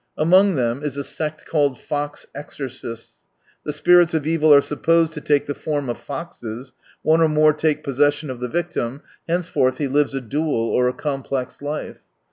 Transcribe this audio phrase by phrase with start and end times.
[0.17, 3.27] Among them is a sect called" t'ox Exorcists."
[3.63, 7.53] The spirits of evil are supposed to take the form of foxes, one or more
[7.53, 11.99] take possession of the victim, henceforth he lives a dual or a complex life.